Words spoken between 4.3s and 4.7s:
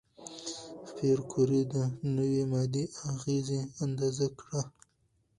کړه.